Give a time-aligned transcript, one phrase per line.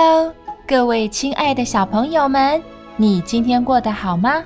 [0.00, 0.32] ！Hello，
[0.64, 2.62] 各位亲爱的小朋友们，
[2.96, 4.44] 你今天过得好吗？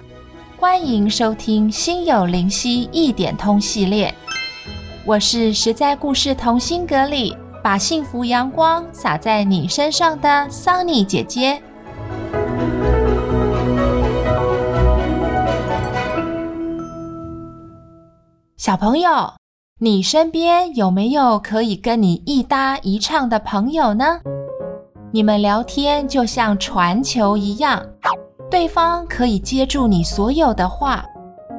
[0.56, 4.14] 欢迎收听《心有灵犀一点通》系列，
[5.04, 11.62] 我是实在故事同心阁里把幸福阳光洒在你身上的桑尼姐姐。
[18.56, 19.34] 小朋友，
[19.80, 24.20] 你身边有没有可以跟你一搭一唱的朋友呢？
[25.14, 27.84] 你们聊天就像传球一样，
[28.50, 31.04] 对方可以接住你所有的话，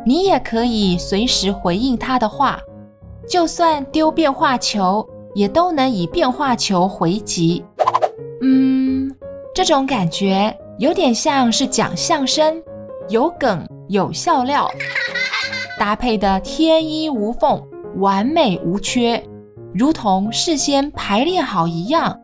[0.04, 2.60] 你也可以随时回应他的话。
[3.30, 7.64] 就算丢变化球，也都能以变化球回击。
[8.42, 9.16] 嗯，
[9.54, 12.60] 这种感觉有点像是讲相声，
[13.08, 14.68] 有梗有笑料，
[15.78, 17.62] 搭配的天衣无缝，
[17.98, 19.24] 完美无缺，
[19.76, 22.20] 如同事先排练好一样。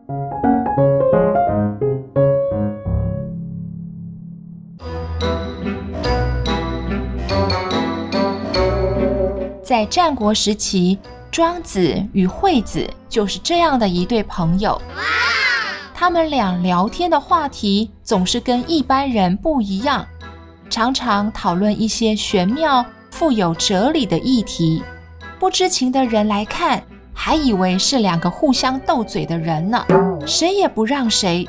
[9.70, 10.98] 在战国时期，
[11.30, 14.82] 庄子与惠子就是这样的一对朋友。
[15.94, 20.04] 他们俩聊天的话题总是跟一般人不一样，
[20.68, 24.82] 常常讨论一些玄妙、富有哲理的议题。
[25.38, 26.82] 不知情的人来看，
[27.14, 29.86] 还以为是两个互相斗嘴的人呢，
[30.26, 31.48] 谁也不让谁。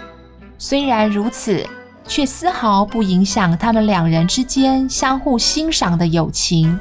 [0.59, 1.67] 虽然如此，
[2.07, 6.79] 却丝毫不影响他们两人之间相互欣赏的友情。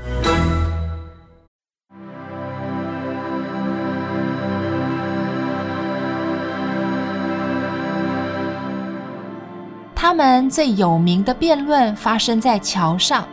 [10.10, 13.24] 他们最有名的辩论发生在桥上。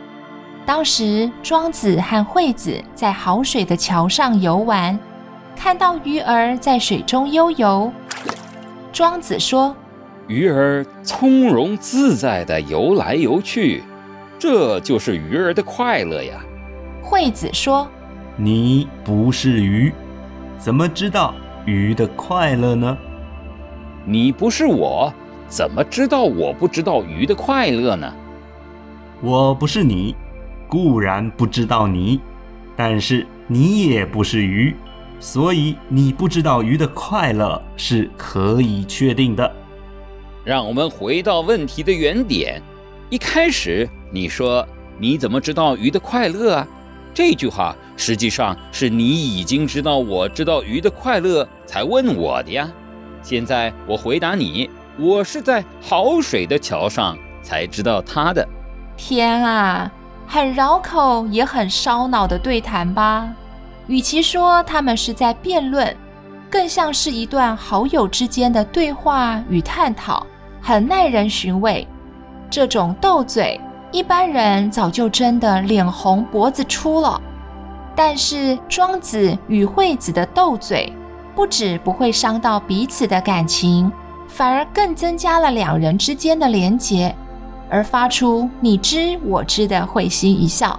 [0.64, 4.96] 当时，庄子和惠子在好水的桥上游玩，
[5.56, 7.92] 看到鱼儿在水中悠游。
[8.92, 9.74] 庄子说
[10.28, 13.82] ：“鱼儿从容自在地游来游去，
[14.38, 16.34] 这就是鱼儿的快乐呀。”
[17.02, 17.88] 惠子说
[18.38, 19.92] ：“你不是鱼，
[20.60, 21.34] 怎么知道
[21.66, 22.96] 鱼的快乐呢？
[24.04, 25.12] 你不是我。”
[25.48, 28.12] 怎么知道我不知道鱼的快乐呢？
[29.22, 30.14] 我不是你，
[30.68, 32.20] 固然不知道你，
[32.76, 34.76] 但是你也不是鱼，
[35.18, 39.50] 所以你不知道鱼的快乐是可以确定的。
[40.44, 42.62] 让我们回到问题的原点。
[43.10, 44.66] 一开始你说
[44.98, 46.68] 你怎么知道鱼的快乐啊？
[47.14, 52.70] 这句话实际上是你已经知道我知道鱼的快乐才问我的呀。
[53.22, 54.70] 现在我回答你。
[54.98, 58.46] 我是在好水的桥上才知道他的。
[58.96, 59.90] 天啊，
[60.26, 63.28] 很绕口也很烧脑的对谈吧？
[63.86, 65.96] 与其说他们是在辩论，
[66.50, 70.26] 更像是一段好友之间的对话与探讨，
[70.60, 71.86] 很耐人寻味。
[72.50, 73.60] 这种斗嘴，
[73.92, 77.20] 一般人早就争得脸红脖子粗了。
[77.94, 80.92] 但是庄子与惠子的斗嘴，
[81.36, 83.90] 不止不会伤到彼此的感情。
[84.28, 87.12] 反而更增加了两人之间的连结，
[87.68, 90.78] 而发出你知我知的会心一笑。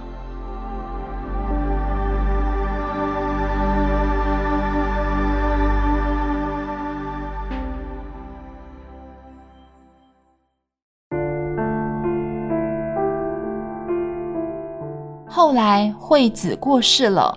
[15.28, 17.36] 后来惠子过世了，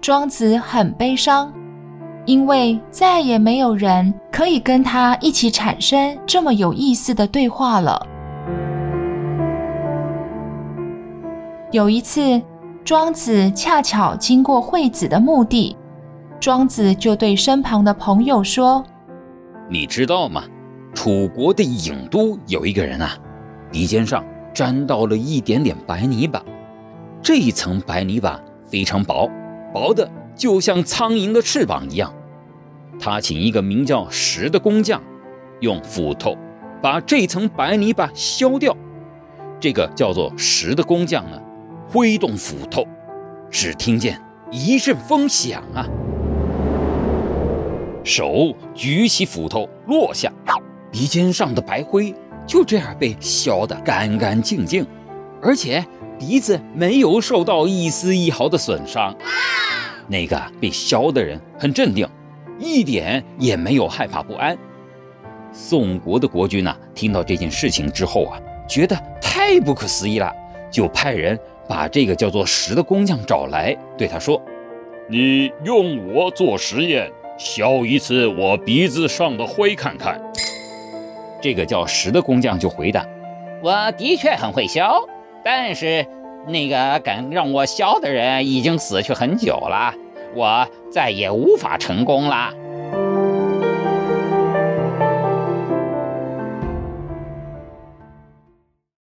[0.00, 1.52] 庄子很悲伤。
[2.24, 8.06] 因为再也没有人可以跟他一起产生这么有意思的对话了。
[11.72, 12.40] 有一次，
[12.84, 15.76] 庄子恰巧经过惠子的墓地，
[16.38, 18.84] 庄子就对身旁的朋友说
[19.68, 20.44] ：“你知道吗？
[20.94, 23.16] 楚国的郢都有一个人啊，
[23.70, 24.22] 鼻尖上
[24.54, 26.40] 沾到了一点点白泥巴，
[27.22, 29.28] 这一层白泥巴非常薄，
[29.72, 30.08] 薄的。”
[30.42, 32.12] 就像苍蝇的翅膀一样，
[32.98, 35.00] 他请一个名叫石的工匠，
[35.60, 36.36] 用斧头
[36.82, 38.76] 把这层白泥巴削掉。
[39.60, 41.40] 这个叫做石的工匠呢，
[41.88, 42.84] 挥动斧头，
[43.52, 45.86] 只听见一阵风响啊，
[48.02, 50.32] 手举起斧头落下，
[50.90, 52.12] 鼻尖上的白灰
[52.48, 54.84] 就这样被削得干干净净，
[55.40, 55.86] 而且
[56.18, 59.14] 鼻子没有受到一丝一毫的损伤。
[60.08, 62.08] 那个被削的人很镇定，
[62.58, 64.56] 一点也没有害怕不安。
[65.52, 70.32] 宋国的国君呐、啊，听到这件事情之后啊，觉得太不可思议了，
[70.70, 71.38] 就派人
[71.68, 74.40] 把这个叫做石的工匠找来，对他说
[75.08, 80.20] ：“你用我做实验，削一次我鼻子上的灰看看。”
[81.42, 83.06] 这个叫石的工匠就回答
[83.62, 84.90] ：“我的确很会削，
[85.44, 86.06] 但是
[86.46, 89.94] 那个敢让我削的人已经死去很久了，
[90.34, 92.52] 我再也无法成功了。”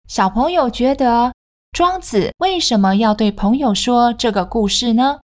[0.08, 1.32] 小朋友觉得
[1.72, 5.18] 庄子为什么要对朋友说这个故事呢？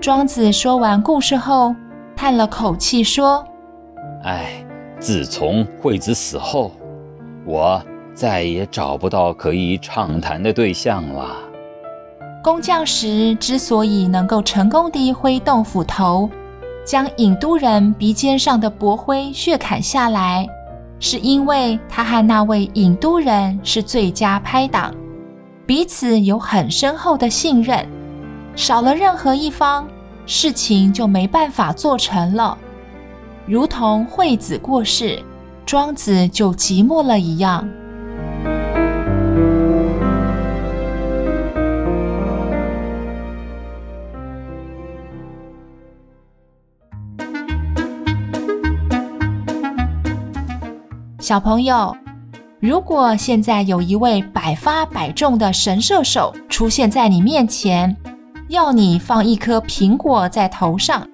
[0.00, 1.74] 庄子说完故事后，
[2.14, 3.44] 叹了口气说
[4.22, 4.64] ：“哎，
[5.00, 6.70] 自从惠子死后，
[7.44, 7.82] 我
[8.20, 11.34] 再也找不到可以畅谈的对象了。”
[12.44, 16.28] 工匠石之所以能够成功地挥动斧头，
[16.84, 20.46] 将郢都人鼻尖上的薄灰削砍下来。
[20.98, 24.94] 是因为他和那位郢都人是最佳拍档，
[25.64, 27.86] 彼此有很深厚的信任，
[28.54, 29.88] 少了任何一方，
[30.26, 32.58] 事情就没办法做成了。
[33.46, 35.22] 如同惠子过世，
[35.64, 37.66] 庄子就寂寞了一样。
[51.30, 51.96] 小朋友，
[52.58, 57.96] 如果现在有一位百发百中的神射手出现在你面前，
[58.48, 61.06] 要你放一颗苹果在头上，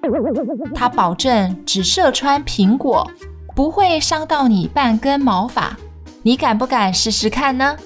[0.73, 3.07] 他保证只射穿苹果，
[3.55, 5.77] 不会伤到你半根毛发，
[6.23, 7.77] 你敢不敢试试看呢？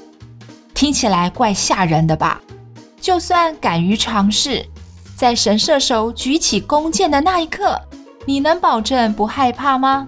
[0.73, 2.39] 听起来怪吓人的吧？
[3.01, 4.65] 就算敢于尝试，
[5.17, 7.77] 在神射手举起弓箭的那一刻，
[8.25, 10.07] 你能保证不害怕吗？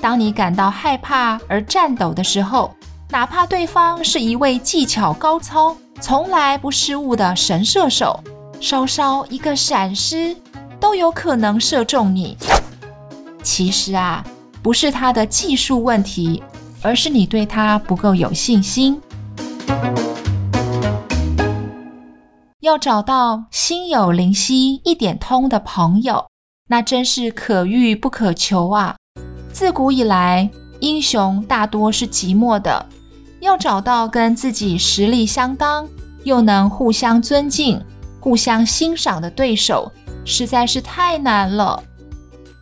[0.00, 2.74] 当你感到害怕而颤抖的时候，
[3.10, 8.18] 哪怕对方是一位技巧高超、从来不失误的神射手，
[8.60, 10.34] 稍稍一个闪失
[10.80, 12.36] 都有可能射中你。
[13.42, 14.24] 其实啊，
[14.62, 16.42] 不是他的技术问题，
[16.82, 18.98] 而是你对他不够有信心。
[22.60, 26.26] 要找到心有灵犀一点通的朋友，
[26.68, 28.96] 那真是可遇不可求啊！
[29.52, 30.48] 自古以来，
[30.78, 32.86] 英雄大多是寂寞的。
[33.40, 35.88] 要找到跟自己实力相当，
[36.24, 37.80] 又能互相尊敬、
[38.20, 39.90] 互相欣赏的对手，
[40.24, 41.82] 实在是太难了。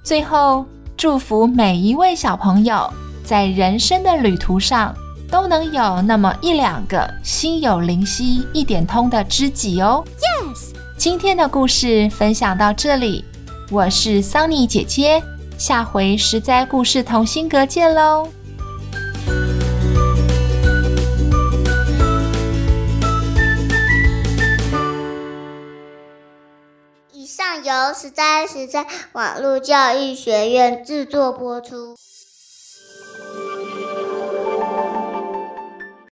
[0.02, 0.64] 最后，
[0.96, 2.88] 祝福每一位小朋友，
[3.25, 4.94] 在人生的旅途上，
[5.31, 10.05] 都能有那么一两个心有灵犀一点通的知己哦。
[10.17, 10.75] Yes！
[10.96, 13.25] 今天的故事分享到这里，
[13.70, 15.23] 我是桑尼姐姐。
[15.58, 18.28] 下回实在故事同心阁见喽！
[27.12, 31.97] 以上由实在实在网络教育学院制作播出。